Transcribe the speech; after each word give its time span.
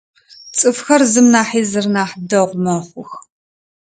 Цӏыфхэр 0.57 1.01
зым 1.11 1.27
нахьи 1.33 1.61
зыр 1.71 1.85
нахь 1.95 2.15
дэгъу 2.29 2.59
мэхъух. 2.63 3.11